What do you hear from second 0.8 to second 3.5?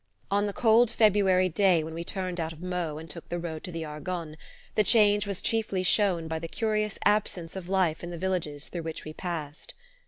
February day when we turned out of Meaux and took the